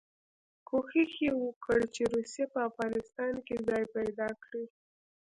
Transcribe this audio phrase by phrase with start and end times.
[0.67, 4.63] کوښښ یې وکړ چې روسیه په افغانستان کې ځای پیدا کړي.